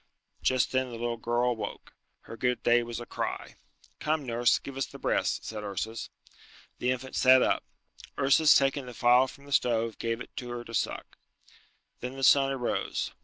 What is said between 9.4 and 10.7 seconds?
the stove gave it to her